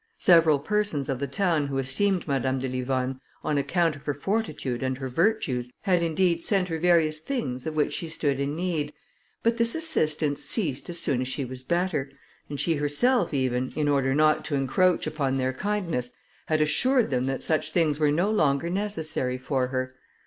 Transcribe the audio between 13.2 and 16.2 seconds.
even, in order not to encroach upon their kindness,